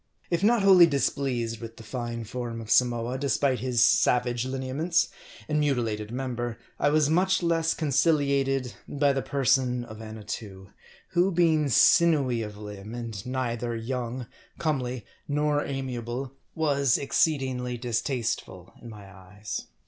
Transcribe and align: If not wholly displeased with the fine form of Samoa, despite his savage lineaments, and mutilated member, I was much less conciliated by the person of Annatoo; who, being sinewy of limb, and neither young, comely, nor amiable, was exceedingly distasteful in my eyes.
If 0.31 0.43
not 0.43 0.63
wholly 0.63 0.87
displeased 0.87 1.61
with 1.61 1.77
the 1.77 1.83
fine 1.83 2.23
form 2.23 2.59
of 2.59 2.71
Samoa, 2.71 3.19
despite 3.19 3.59
his 3.59 3.83
savage 3.83 4.47
lineaments, 4.47 5.09
and 5.47 5.59
mutilated 5.59 6.09
member, 6.09 6.57
I 6.79 6.89
was 6.89 7.07
much 7.07 7.43
less 7.43 7.75
conciliated 7.75 8.73
by 8.87 9.13
the 9.13 9.21
person 9.21 9.85
of 9.85 10.01
Annatoo; 10.01 10.71
who, 11.09 11.31
being 11.31 11.69
sinewy 11.69 12.41
of 12.41 12.57
limb, 12.57 12.95
and 12.95 13.23
neither 13.27 13.75
young, 13.75 14.25
comely, 14.57 15.05
nor 15.27 15.63
amiable, 15.63 16.33
was 16.55 16.97
exceedingly 16.97 17.77
distasteful 17.77 18.73
in 18.81 18.89
my 18.89 19.05
eyes. 19.07 19.67